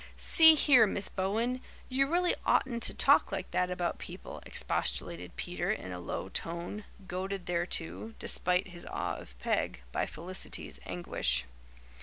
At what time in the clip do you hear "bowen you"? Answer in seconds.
1.09-2.07